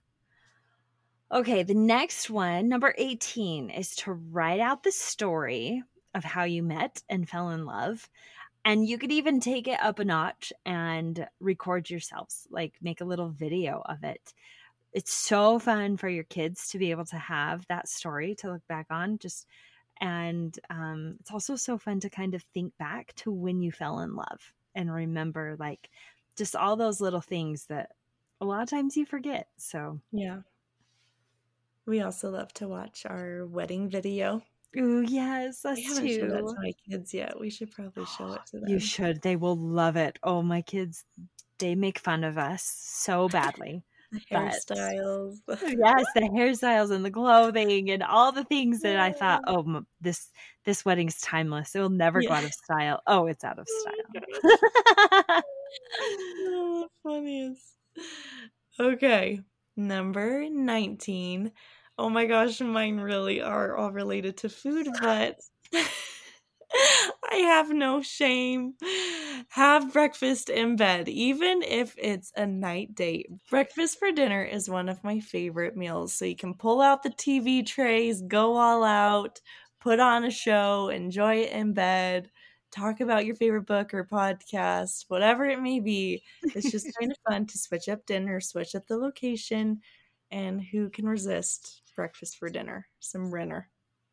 [1.32, 5.82] Okay, the next one, number 18, is to write out the story
[6.14, 8.08] of how you met and fell in love.
[8.64, 13.04] And you could even take it up a notch and record yourselves, like make a
[13.06, 14.34] little video of it.
[14.92, 18.66] It's so fun for your kids to be able to have that story to look
[18.68, 19.18] back on.
[19.18, 19.46] Just
[20.00, 24.00] And um, it's also so fun to kind of think back to when you fell
[24.00, 25.90] in love and remember like
[26.36, 27.92] just all those little things that
[28.40, 29.48] a lot of times you forget.
[29.56, 30.40] So, yeah.
[31.86, 34.42] We also love to watch our wedding video.
[34.76, 36.20] Oh yes, us we haven't too.
[36.20, 37.40] showed that to my kids yet.
[37.40, 38.68] We should probably show it to them.
[38.68, 39.22] You should.
[39.22, 40.18] They will love it.
[40.22, 41.04] Oh, my kids,
[41.58, 43.82] they make fun of us so badly.
[44.12, 45.38] the hairstyles.
[45.48, 50.28] yes, the hairstyles and the clothing and all the things that I thought, oh, this
[50.64, 51.74] this wedding's timeless.
[51.74, 52.28] It will never yeah.
[52.28, 53.02] go out of style.
[53.06, 55.42] Oh, it's out of oh style.
[56.40, 57.74] oh, funniest.
[58.78, 59.40] Okay,
[59.76, 61.52] number 19.
[61.98, 65.38] Oh my gosh, mine really are all related to food, but
[65.72, 68.74] I have no shame.
[69.50, 73.26] Have breakfast in bed, even if it's a night date.
[73.50, 76.14] Breakfast for dinner is one of my favorite meals.
[76.14, 79.40] So you can pull out the TV trays, go all out,
[79.80, 82.30] put on a show, enjoy it in bed,
[82.70, 86.22] talk about your favorite book or podcast, whatever it may be.
[86.42, 89.80] It's just kind of fun to switch up dinner, switch up the location,
[90.30, 93.68] and who can resist breakfast for dinner, some Renner.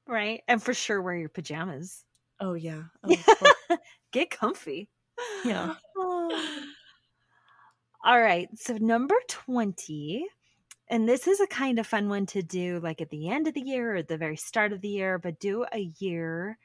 [0.07, 0.41] Right.
[0.47, 2.03] And for sure wear your pajamas.
[2.39, 2.83] Oh yeah.
[3.69, 3.77] Oh,
[4.13, 4.89] Get comfy.
[5.43, 5.75] Yeah.
[5.97, 6.61] All
[8.05, 8.47] right.
[8.55, 10.25] So number 20
[10.89, 13.53] and this is a kind of fun one to do like at the end of
[13.53, 16.57] the year or at the very start of the year, but do a year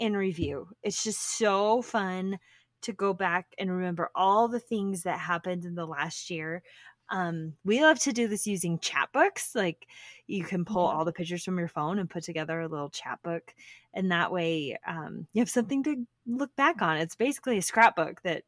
[0.00, 0.66] in review.
[0.82, 2.38] It's just so fun
[2.82, 6.62] to go back and remember all the things that happened in the last year.
[7.10, 9.54] Um, we love to do this using Chatbooks.
[9.54, 9.86] Like
[10.26, 13.42] you can pull all the pictures from your phone and put together a little Chatbook.
[13.92, 16.96] And that way um, you have something to look back on.
[16.96, 18.44] It's basically a scrapbook that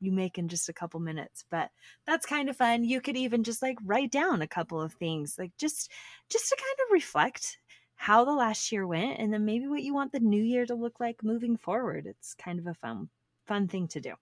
[0.00, 1.70] you make in just a couple minutes but
[2.06, 5.36] that's kind of fun you could even just like write down a couple of things
[5.38, 5.90] like just
[6.28, 7.58] just to kind of reflect
[7.96, 10.74] how the last year went and then maybe what you want the new year to
[10.74, 12.06] look like moving forward.
[12.06, 13.08] It's kind of a fun
[13.46, 14.14] fun thing to do.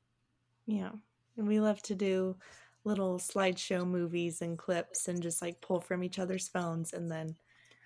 [0.67, 0.91] Yeah
[1.37, 2.37] and we love to do
[2.85, 7.35] little slideshow movies and clips and just like pull from each other's phones and then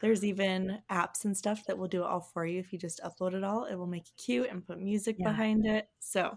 [0.01, 2.61] there's even apps and stuff that will do it all for you.
[2.61, 5.29] If you just upload it all it will make it cute and put music yeah.
[5.29, 5.88] behind it.
[6.01, 6.37] So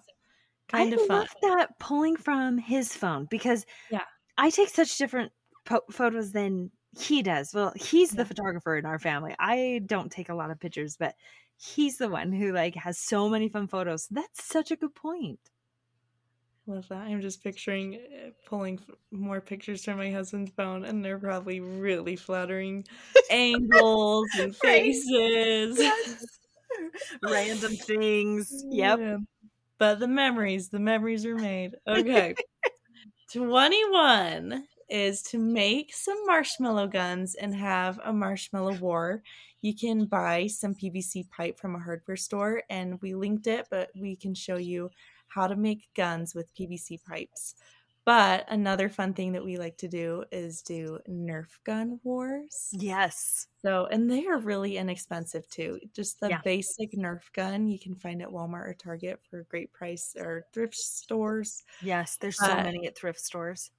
[0.68, 1.18] kind I of fun.
[1.18, 4.04] I love that pulling from his phone because yeah.
[4.38, 5.32] I take such different
[5.66, 8.18] po- photos than he does well he's yeah.
[8.18, 11.16] the photographer in our family i don't take a lot of pictures but
[11.58, 15.40] he's the one who like has so many fun photos that's such a good point
[16.68, 17.00] Love that.
[17.00, 22.16] I'm just picturing eh, pulling more pictures from my husband's phone, and they're probably really
[22.16, 22.86] flattering
[23.32, 25.80] angles and faces.
[25.80, 26.24] Yes.
[27.24, 28.64] Random things.
[28.70, 29.00] Yep.
[29.00, 29.18] Yeah.
[29.80, 31.76] But the memories, the memories are made.
[31.88, 32.36] Okay.
[33.34, 39.24] 21 is to make some marshmallow guns and have a marshmallow war.
[39.62, 43.90] You can buy some PVC pipe from a hardware store, and we linked it, but
[43.96, 44.92] we can show you
[45.28, 47.56] how to make guns with PVC pipes.
[48.04, 52.70] But another fun thing that we like to do is do Nerf gun wars.
[52.72, 53.48] Yes.
[53.62, 55.80] So, and they are really inexpensive too.
[55.94, 56.42] Just the yeah.
[56.44, 60.46] basic Nerf gun you can find at Walmart or Target for a great price or
[60.52, 61.64] thrift stores.
[61.84, 63.70] Yes, there's so uh, many at thrift stores.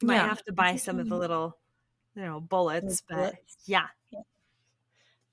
[0.00, 0.22] You yeah.
[0.22, 1.20] might have to buy some of the mm-hmm.
[1.20, 1.58] little,
[2.14, 3.56] you know, bullets, but bullets.
[3.66, 3.86] yeah.
[4.10, 4.20] yeah.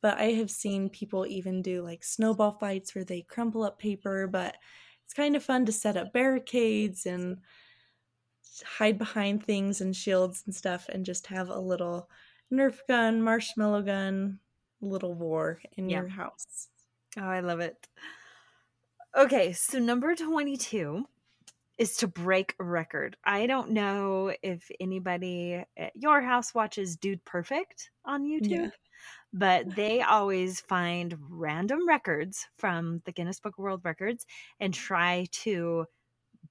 [0.01, 4.27] But I have seen people even do like snowball fights where they crumple up paper,
[4.27, 4.55] but
[5.03, 7.37] it's kind of fun to set up barricades and
[8.63, 12.09] hide behind things and shields and stuff and just have a little
[12.51, 14.39] nerf gun marshmallow gun
[14.81, 15.99] little war in yeah.
[15.99, 16.69] your house
[17.17, 17.87] oh i love it
[19.17, 21.05] okay so number 22
[21.77, 27.23] is to break a record i don't know if anybody at your house watches dude
[27.25, 28.69] perfect on youtube yeah
[29.33, 34.25] but they always find random records from the Guinness Book of World Records
[34.61, 35.85] and try to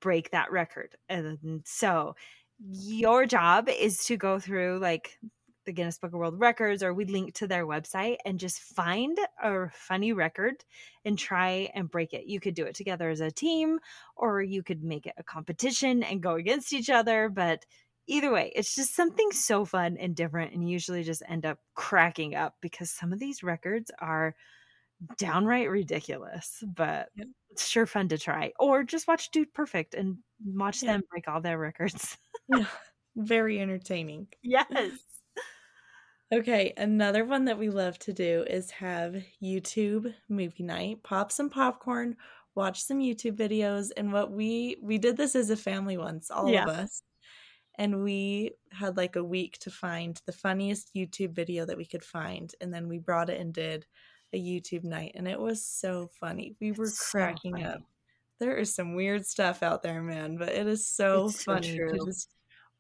[0.01, 0.95] break that record.
[1.09, 2.15] And so
[2.59, 5.19] your job is to go through like
[5.64, 9.18] the Guinness Book of World Records or we link to their website and just find
[9.42, 10.64] a funny record
[11.05, 12.27] and try and break it.
[12.27, 13.79] You could do it together as a team
[14.16, 17.64] or you could make it a competition and go against each other, but
[18.07, 22.35] either way, it's just something so fun and different, and usually just end up cracking
[22.35, 24.35] up because some of these records are
[25.18, 27.27] downright ridiculous, but yep.
[27.50, 28.53] it's sure fun to try.
[28.59, 32.16] Or just watch Dude Perfect and watch them break all their records.
[32.48, 32.66] yeah.
[33.16, 34.29] Very entertaining.
[34.42, 34.92] Yes.
[36.33, 41.03] Okay, another one that we love to do is have YouTube movie night.
[41.03, 42.17] Pop some popcorn,
[42.55, 46.51] watch some YouTube videos, and what we we did this as a family once, all
[46.51, 46.65] yeah.
[46.65, 47.03] of us
[47.77, 52.05] and we had like a week to find the funniest YouTube video that we could
[52.05, 53.85] find and then we brought it and did
[54.35, 56.57] a YouTube night, and it was so funny.
[56.61, 57.83] We were cracking so up.
[58.41, 61.99] There is some weird stuff out there, man, but it is so it's funny so
[61.99, 62.29] to just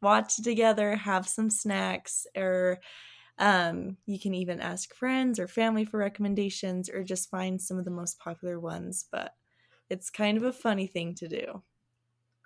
[0.02, 2.80] watch together, have some snacks, or
[3.38, 7.84] um, you can even ask friends or family for recommendations, or just find some of
[7.84, 9.06] the most popular ones.
[9.10, 9.34] But
[9.90, 11.62] it's kind of a funny thing to do.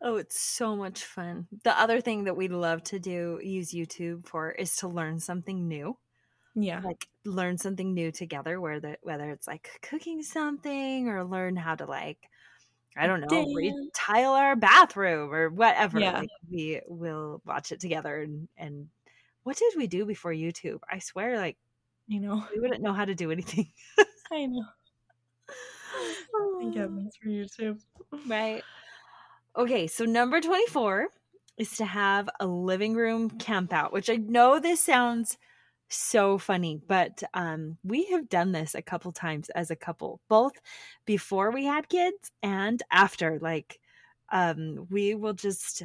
[0.00, 1.48] Oh, it's so much fun.
[1.64, 5.66] The other thing that we love to do, use YouTube for, is to learn something
[5.66, 5.98] new.
[6.54, 6.80] Yeah.
[6.84, 11.74] Like learn something new together, where the, whether it's like cooking something or learn how
[11.74, 12.18] to like,
[12.96, 16.00] I don't know, retile our bathroom or whatever.
[16.00, 16.20] Yeah.
[16.20, 18.88] Like we will watch it together and, and
[19.48, 20.80] what did we do before YouTube?
[20.92, 21.56] I swear, like,
[22.06, 23.72] you know, we wouldn't know how to do anything.
[24.30, 24.66] I know.
[26.60, 27.80] Thank heavens for YouTube.
[28.26, 28.62] Right.
[29.56, 31.08] Okay, so number 24
[31.56, 35.38] is to have a living room camp out, which I know this sounds
[35.88, 40.60] so funny, but um, we have done this a couple times as a couple, both
[41.06, 43.38] before we had kids and after.
[43.40, 43.80] Like,
[44.30, 45.84] um, we will just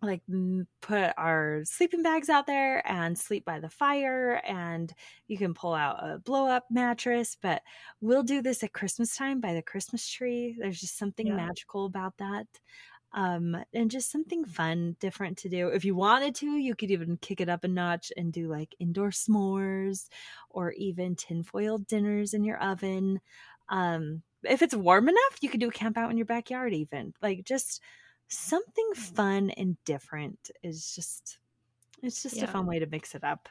[0.00, 0.22] like
[0.80, 4.92] put our sleeping bags out there and sleep by the fire and
[5.26, 7.62] you can pull out a blow up mattress but
[8.00, 10.56] we'll do this at christmas time by the christmas tree.
[10.58, 11.36] There's just something yeah.
[11.36, 12.46] magical about that
[13.14, 15.68] um and just something fun different to do.
[15.68, 18.74] If you wanted to you could even kick it up a notch and do like
[18.78, 20.08] indoor s'mores
[20.50, 23.20] or even tinfoil dinners in your oven.
[23.68, 27.14] Um if it's warm enough you could do a camp out in your backyard even.
[27.20, 27.82] Like just
[28.28, 31.38] something fun and different is just
[32.02, 32.44] it's just yeah.
[32.44, 33.48] a fun way to mix it up.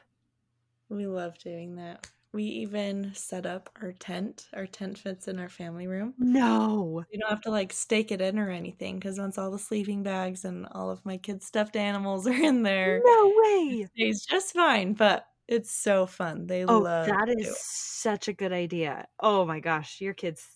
[0.88, 2.08] We love doing that.
[2.32, 4.48] We even set up our tent.
[4.54, 6.14] Our tent fits in our family room.
[6.18, 7.04] No.
[7.10, 10.02] You don't have to like stake it in or anything because once all the sleeping
[10.02, 13.82] bags and all of my kids' stuffed animals are in there, no way.
[13.82, 14.92] It stays just fine.
[14.92, 16.46] But it's so fun.
[16.46, 19.06] They oh, love that is such a good idea.
[19.18, 20.46] Oh my gosh, your kids,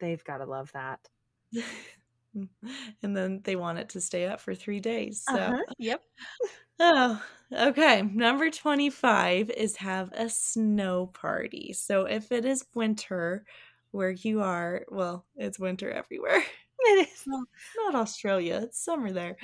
[0.00, 1.00] they've got to love that.
[3.02, 5.24] and then they want it to stay up for three days.
[5.28, 5.62] So, uh-huh.
[5.78, 6.02] yep.
[6.80, 7.22] oh,
[7.52, 8.02] okay.
[8.02, 11.72] Number 25 is have a snow party.
[11.72, 13.44] So, if it is winter
[13.90, 16.42] where you are, well, it's winter everywhere.
[16.80, 17.24] It is.
[17.26, 17.44] Well,
[17.76, 19.36] not Australia, it's summer there.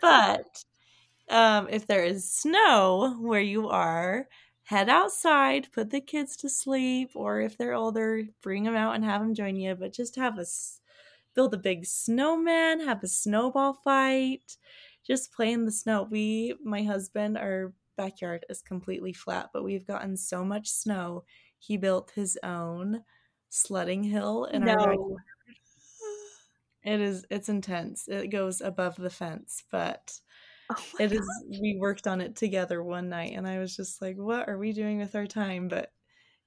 [0.00, 0.64] But
[1.28, 4.28] um, if there is snow where you are,
[4.64, 9.04] head outside, put the kids to sleep, or if they're older, bring them out and
[9.04, 9.74] have them join you.
[9.74, 10.44] But just have a
[11.34, 14.56] build a big snowman, have a snowball fight,
[15.06, 16.06] just play in the snow.
[16.10, 21.24] We, my husband, our backyard is completely flat, but we've gotten so much snow.
[21.58, 23.02] He built his own
[23.48, 24.72] sledding hill in no.
[24.72, 25.16] our backyard.
[26.84, 28.08] It is it's intense.
[28.08, 30.18] It goes above the fence, but
[30.68, 34.16] oh it is we worked on it together one night and I was just like,
[34.16, 35.68] what are we doing with our time?
[35.68, 35.92] But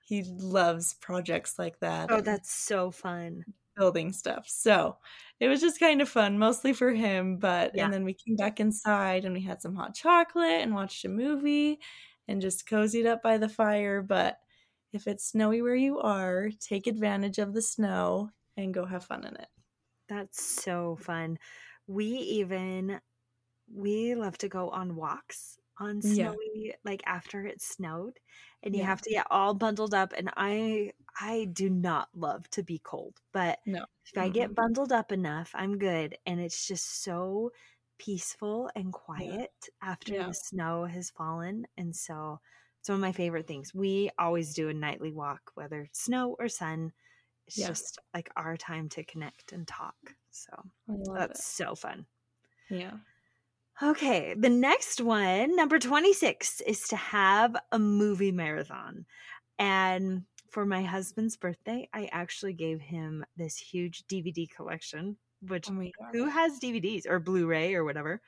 [0.04, 2.12] he loves projects like that.
[2.12, 4.46] Oh, that's so fun building stuff.
[4.48, 4.98] So
[5.40, 7.38] it was just kind of fun, mostly for him.
[7.38, 7.86] But yeah.
[7.86, 11.10] and then we came back inside and we had some hot chocolate and watched a
[11.10, 11.80] movie
[12.28, 14.02] and just cozied up by the fire.
[14.02, 14.38] But
[14.94, 19.26] if it's snowy where you are, take advantage of the snow and go have fun
[19.26, 19.48] in it.
[20.08, 21.38] That's so fun.
[21.88, 23.00] We even
[23.74, 26.74] we love to go on walks on snowy yeah.
[26.84, 28.20] like after it snowed
[28.64, 28.88] and you yeah.
[28.88, 33.20] have to get all bundled up and i i do not love to be cold
[33.34, 34.22] but no if mm-hmm.
[34.22, 37.52] i get bundled up enough i'm good and it's just so
[37.98, 39.90] peaceful and quiet yeah.
[39.90, 42.40] after the snow has fallen and so
[42.80, 46.48] it's one of my favorite things we always do a nightly walk whether snow or
[46.48, 46.92] sun
[47.48, 49.96] it's just like our time to connect and talk
[50.32, 50.52] so
[51.14, 51.44] that's it.
[51.44, 52.06] so fun
[52.70, 52.92] yeah
[53.84, 59.06] Okay, the next one, number 26, is to have a movie marathon.
[59.60, 65.92] And for my husband's birthday, I actually gave him this huge DVD collection, which oh
[66.14, 68.22] who has DVDs or Blu-ray or whatever?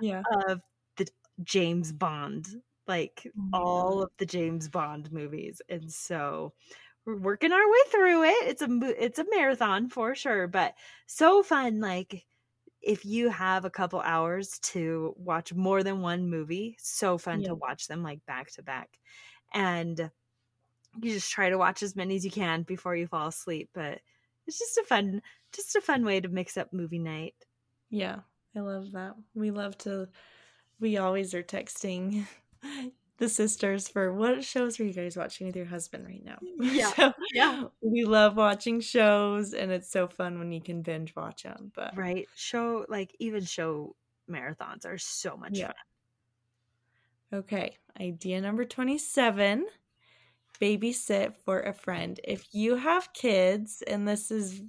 [0.00, 0.22] Yeah.
[0.48, 0.62] Of
[0.96, 1.06] the
[1.42, 2.48] James Bond,
[2.86, 4.02] like oh all mm.
[4.04, 5.60] of the James Bond movies.
[5.68, 6.54] And so
[7.04, 8.48] we're working our way through it.
[8.48, 10.74] It's a it's a marathon for sure, but
[11.06, 12.24] so fun like
[12.84, 17.48] if you have a couple hours to watch more than one movie, so fun yeah.
[17.48, 18.90] to watch them like back to back.
[19.52, 20.10] And
[21.00, 24.00] you just try to watch as many as you can before you fall asleep, but
[24.46, 25.22] it's just a fun
[25.52, 27.34] just a fun way to mix up movie night.
[27.90, 28.20] Yeah,
[28.56, 29.14] I love that.
[29.34, 30.08] We love to
[30.80, 32.26] we always are texting
[33.18, 36.38] the sisters for what shows are you guys watching with your husband right now?
[36.60, 36.92] Yeah.
[36.94, 37.64] so, yeah.
[37.80, 41.70] We love watching shows and it's so fun when you can binge watch them.
[41.74, 42.26] But right.
[42.34, 43.94] Show like even show
[44.28, 45.66] marathons are so much yeah.
[45.66, 47.40] fun.
[47.40, 47.76] Okay.
[48.00, 49.66] Idea number 27
[50.60, 52.18] babysit for a friend.
[52.24, 54.62] If you have kids, and this is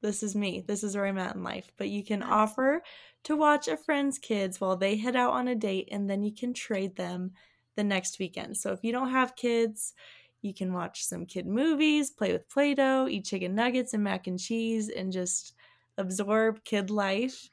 [0.00, 2.82] this is me, this is where I'm at in life, but you can offer
[3.24, 6.32] to watch a friend's kids while they head out on a date, and then you
[6.32, 7.32] can trade them
[7.76, 8.56] the next weekend.
[8.56, 9.94] So if you don't have kids,
[10.42, 14.26] you can watch some kid movies, play with Play Doh, eat chicken nuggets and mac
[14.26, 15.54] and cheese, and just
[15.98, 17.48] absorb kid life.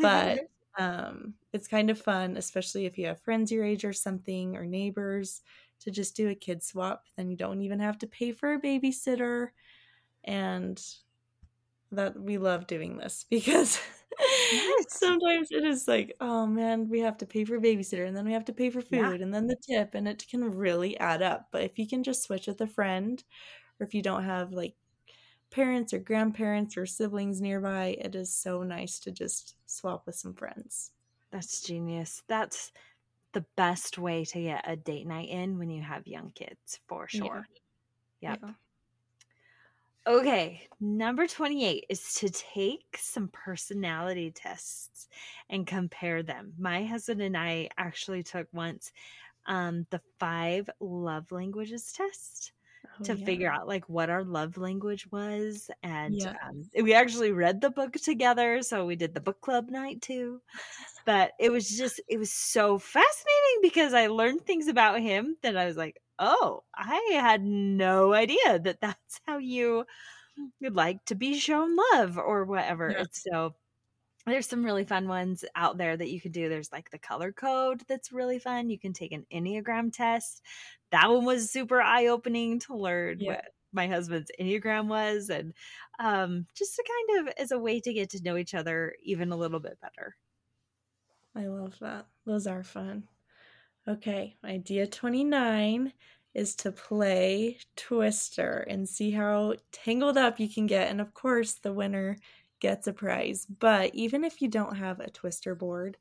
[0.00, 0.48] But
[0.78, 4.64] um, it's kind of fun, especially if you have friends your age or something, or
[4.64, 5.42] neighbors,
[5.80, 7.04] to just do a kid swap.
[7.16, 9.48] Then you don't even have to pay for a babysitter.
[10.24, 10.82] And
[11.92, 13.80] that we love doing this because
[14.20, 14.86] yes.
[14.88, 18.32] sometimes it is like, oh man, we have to pay for babysitter and then we
[18.32, 19.12] have to pay for food yeah.
[19.12, 21.48] and then the tip and it can really add up.
[21.50, 23.22] But if you can just switch with a friend
[23.80, 24.74] or if you don't have like
[25.50, 30.34] parents or grandparents or siblings nearby, it is so nice to just swap with some
[30.34, 30.90] friends.
[31.30, 32.22] That's genius.
[32.28, 32.72] That's
[33.32, 37.08] the best way to get a date night in when you have young kids, for
[37.08, 37.46] sure.
[38.20, 38.30] Yeah.
[38.30, 38.38] Yep.
[38.42, 38.50] Yeah.
[40.04, 45.08] Okay, number 28 is to take some personality tests
[45.48, 46.52] and compare them.
[46.58, 48.90] My husband and I actually took once
[49.46, 52.50] um, the five love languages test
[52.84, 53.24] oh, to yeah.
[53.24, 55.70] figure out like what our love language was.
[55.84, 56.34] And yeah.
[56.48, 58.60] um, we actually read the book together.
[58.62, 60.40] So we did the book club night too.
[61.06, 65.56] But it was just, it was so fascinating because I learned things about him that
[65.56, 69.84] I was like, oh, I had no idea that that's how you
[70.60, 72.90] would like to be shown love or whatever.
[72.90, 73.04] Yeah.
[73.12, 73.54] so
[74.26, 76.48] there's some really fun ones out there that you can do.
[76.48, 78.70] There's like the color code that's really fun.
[78.70, 80.42] You can take an Enneagram test.
[80.90, 83.32] That one was super eye opening to learn yeah.
[83.32, 85.28] what my husband's Enneagram was.
[85.28, 85.54] And
[85.98, 89.32] um, just to kind of as a way to get to know each other even
[89.32, 90.16] a little bit better.
[91.34, 92.06] I love that.
[92.26, 93.04] Those are fun.
[93.88, 95.92] Okay, idea 29
[96.34, 100.88] is to play Twister and see how tangled up you can get.
[100.88, 102.16] And of course, the winner
[102.60, 103.44] gets a prize.
[103.46, 105.98] But even if you don't have a Twister board,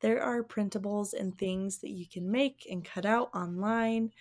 [0.00, 4.12] there are printables and things that you can make and cut out online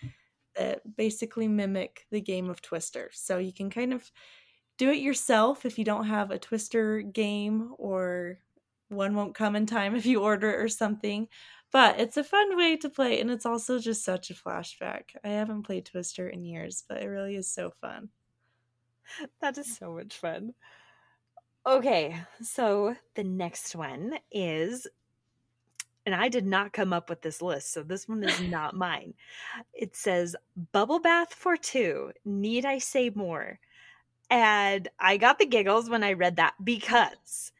[0.56, 3.10] that basically mimic the game of Twister.
[3.14, 4.12] So you can kind of
[4.78, 8.40] do it yourself if you don't have a Twister game or
[8.90, 11.28] one won't come in time if you order it or something.
[11.74, 15.16] But it's a fun way to play, and it's also just such a flashback.
[15.24, 18.10] I haven't played Twister in years, but it really is so fun.
[19.42, 20.54] That is so much fun.
[21.68, 24.88] Okay, so the next one is,
[26.06, 29.16] and I did not come up with this list, so this one is not mine.
[29.74, 30.36] It says
[30.72, 32.12] bubble bath for two.
[32.24, 33.60] Need I say more?
[34.30, 37.52] And I got the giggles when I read that because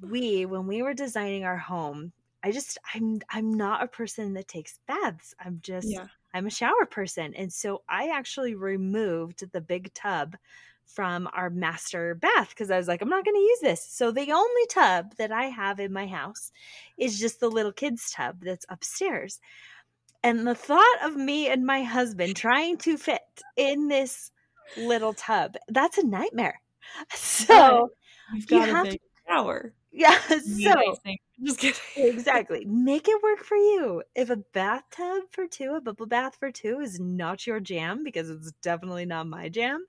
[0.00, 2.12] we, when we were designing our home,
[2.42, 5.34] I just I'm I'm not a person that takes baths.
[5.44, 6.06] I'm just yeah.
[6.32, 7.34] I'm a shower person.
[7.34, 10.36] And so I actually removed the big tub
[10.86, 13.82] from our master bath because I was like, I'm not going to use this.
[13.82, 16.50] So the only tub that I have in my house
[16.98, 19.40] is just the little kids' tub that's upstairs.
[20.22, 23.20] And the thought of me and my husband trying to fit
[23.56, 24.30] in this
[24.76, 26.60] little tub, that's a nightmare.
[27.14, 27.90] So
[28.48, 28.98] you have to
[29.30, 29.72] shower.
[29.92, 30.18] Yeah.
[30.40, 30.74] So
[31.42, 31.80] just kidding.
[31.96, 32.64] exactly.
[32.66, 34.02] Make it work for you.
[34.14, 38.30] If a bathtub for two, a bubble bath for two is not your jam, because
[38.30, 39.86] it's definitely not my jam,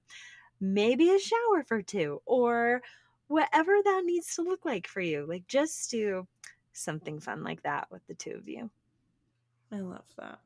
[0.59, 2.81] maybe a shower for two or
[3.27, 5.25] whatever that needs to look like for you.
[5.27, 6.27] Like just do
[6.73, 8.69] something fun like that with the two of you.
[9.71, 10.39] I love that.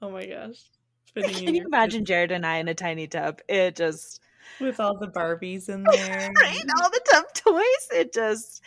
[0.00, 0.70] Oh my gosh.
[1.14, 3.40] Can you imagine Jared and I in a tiny tub?
[3.48, 4.20] It just
[4.60, 6.32] with all the Barbies in there.
[6.36, 6.64] right?
[6.80, 7.88] All the tub toys.
[7.92, 8.62] It just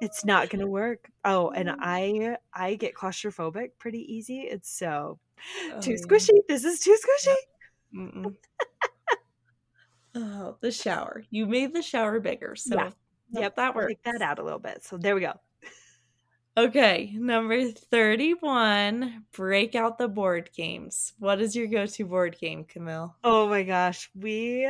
[0.00, 1.10] it's not gonna work.
[1.24, 1.76] Oh, and mm.
[1.78, 4.40] I I get claustrophobic pretty easy.
[4.40, 5.18] It's so
[5.72, 6.30] oh, too squishy.
[6.34, 6.42] Yeah.
[6.48, 8.32] This is too squishy.
[10.14, 11.24] oh, the shower.
[11.30, 12.56] You made the shower bigger.
[12.56, 12.90] So yeah.
[13.30, 13.88] yep, that works.
[13.88, 14.84] Take that out a little bit.
[14.84, 15.34] So there we go.
[16.58, 21.12] Okay, number 31, break out the board games.
[21.18, 23.14] What is your go-to board game, Camille?
[23.22, 24.66] Oh my gosh, we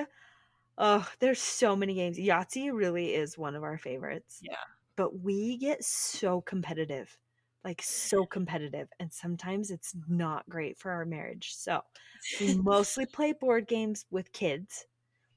[0.79, 2.19] Oh, there's so many games.
[2.19, 4.41] Yahtzee really is one of our favorites.
[4.43, 4.57] Yeah.
[4.97, 7.17] But we get so competitive,
[7.65, 8.89] like so competitive.
[9.01, 11.55] And sometimes it's not great for our marriage.
[11.55, 11.83] So
[12.41, 14.87] we mostly play board games with kids.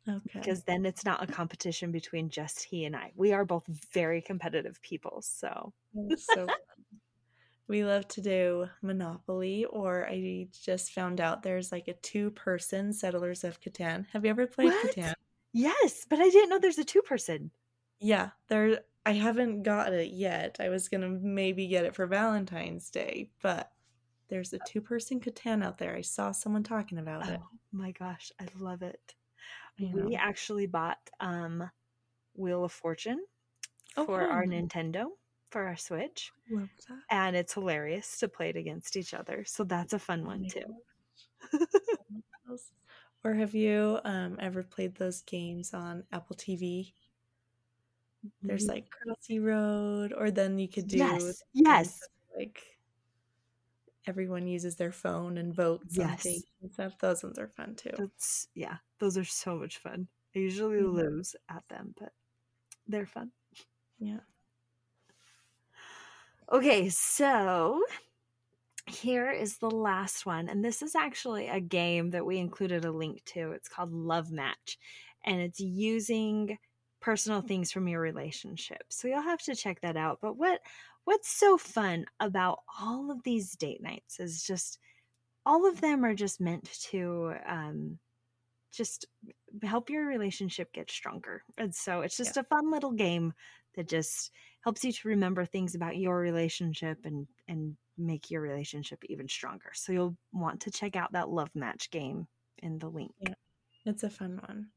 [0.07, 0.21] Okay.
[0.33, 3.11] Because then it's not a competition between just he and I.
[3.15, 5.21] We are both very competitive people.
[5.21, 5.71] So,
[6.17, 6.47] so
[7.67, 12.91] we love to do Monopoly, or I just found out there's like a two person
[12.91, 14.07] Settlers of Catan.
[14.11, 14.95] Have you ever played what?
[14.95, 15.13] Catan?
[15.53, 17.51] Yes, but I didn't know there's a two person.
[17.99, 18.81] Yeah, there.
[19.05, 20.57] I haven't got it yet.
[20.59, 23.71] I was gonna maybe get it for Valentine's Day, but
[24.29, 25.95] there's a two person Catan out there.
[25.95, 27.39] I saw someone talking about it.
[27.41, 29.15] Oh, my gosh, I love it.
[29.79, 31.69] We actually bought um
[32.35, 33.23] Wheel of Fortune
[33.97, 35.07] oh, for our Nintendo
[35.49, 36.31] for our Switch.
[37.11, 39.43] And it's hilarious to play it against each other.
[39.45, 40.61] So that's a fun one too.
[43.23, 46.93] or have you um, ever played those games on Apple TV?
[48.41, 48.73] There's mm-hmm.
[48.73, 51.99] like Crossy Road, or then you could do yes, yes,
[52.37, 52.61] like
[54.07, 56.25] everyone uses their phone and votes yes.
[56.61, 56.97] and stuff.
[56.99, 57.91] Those ones are fun too.
[57.97, 60.07] That's yeah, those are so much fun.
[60.35, 60.97] I usually mm-hmm.
[60.97, 62.11] lose at them, but
[62.87, 63.31] they're fun.
[63.99, 64.19] Yeah.
[66.51, 67.81] Okay, so
[68.89, 70.49] here is the last one.
[70.49, 73.51] And this is actually a game that we included a link to.
[73.51, 74.77] It's called Love Match.
[75.25, 76.57] And it's using
[77.01, 78.83] personal things from your relationship.
[78.89, 80.19] So you'll have to check that out.
[80.21, 80.61] But what
[81.05, 84.79] what's so fun about all of these date nights is just
[85.45, 87.97] all of them are just meant to um
[88.71, 89.07] just
[89.63, 91.43] help your relationship get stronger.
[91.57, 92.41] And so it's just yeah.
[92.41, 93.33] a fun little game
[93.75, 94.31] that just
[94.61, 99.71] helps you to remember things about your relationship and and make your relationship even stronger.
[99.73, 102.27] So you'll want to check out that love match game
[102.59, 103.11] in the link.
[103.19, 103.33] Yeah,
[103.85, 104.67] it's a fun one.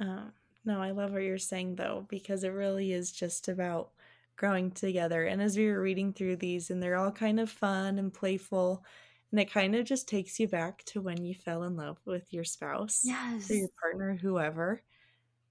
[0.00, 0.32] Um,
[0.64, 3.90] no, I love what you're saying though, because it really is just about
[4.36, 5.24] growing together.
[5.24, 8.84] And as we were reading through these, and they're all kind of fun and playful,
[9.30, 12.32] and it kind of just takes you back to when you fell in love with
[12.32, 14.82] your spouse, yes, or your partner, whoever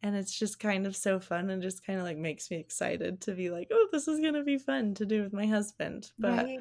[0.04, 3.22] and it's just kind of so fun and just kind of like makes me excited
[3.22, 6.12] to be like oh this is gonna be fun to do with my husband.
[6.20, 6.60] But right.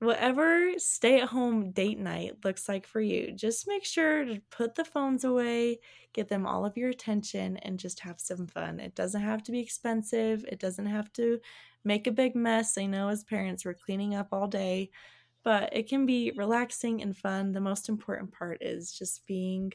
[0.00, 4.74] whatever stay at home date night looks like for you just make sure to put
[4.74, 5.78] the phones away
[6.12, 8.80] get them all of your attention and just have some fun.
[8.80, 10.44] It doesn't have to be expensive.
[10.48, 11.38] It doesn't have to
[11.84, 12.76] make a big mess.
[12.78, 14.90] I know as parents we're cleaning up all day
[15.44, 17.52] but it can be relaxing and fun.
[17.52, 19.72] The most important part is just being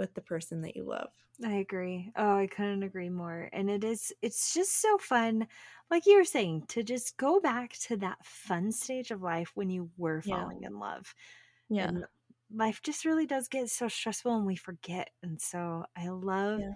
[0.00, 1.10] with the person that you love.
[1.44, 2.10] I agree.
[2.16, 3.50] Oh, I couldn't agree more.
[3.52, 5.46] And it is it's just so fun
[5.90, 9.68] like you were saying to just go back to that fun stage of life when
[9.68, 10.68] you were falling yeah.
[10.68, 11.14] in love.
[11.68, 11.88] Yeah.
[11.88, 12.04] And
[12.52, 15.10] life just really does get so stressful and we forget.
[15.22, 16.72] And so I love yeah.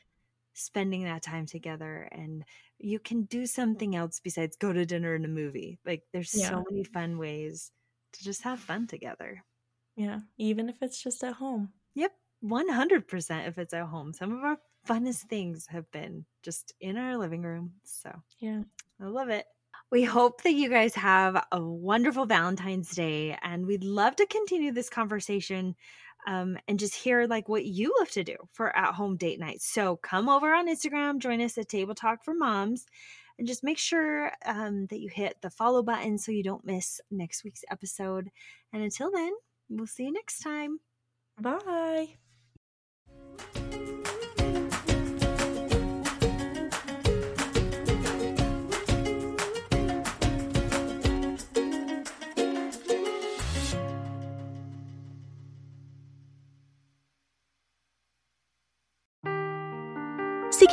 [0.52, 2.44] spending that time together and
[2.78, 5.78] you can do something else besides go to dinner and a movie.
[5.86, 6.50] Like there's yeah.
[6.50, 7.72] so many fun ways
[8.12, 9.42] to just have fun together.
[9.96, 11.70] Yeah, even if it's just at home.
[12.44, 14.12] 100% if it's at home.
[14.12, 17.72] Some of our funnest things have been just in our living room.
[17.84, 18.62] So, yeah,
[19.00, 19.46] I love it.
[19.90, 24.72] We hope that you guys have a wonderful Valentine's Day and we'd love to continue
[24.72, 25.76] this conversation
[26.26, 29.66] um, and just hear like what you love to do for at home date nights.
[29.72, 32.86] So come over on Instagram, join us at Table Talk for Moms,
[33.38, 37.00] and just make sure um, that you hit the follow button so you don't miss
[37.10, 38.30] next week's episode.
[38.72, 39.32] And until then,
[39.68, 40.78] we'll see you next time.
[41.40, 42.16] Bye.